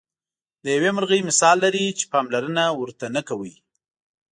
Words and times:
د 0.63 0.65
یوې 0.75 0.91
مرغۍ 0.95 1.21
مثال 1.29 1.55
لري 1.65 1.85
چې 1.99 2.05
پاملرنه 2.13 2.63
ورته 2.81 3.05
نه 3.15 3.21
کوئ. 3.29 3.53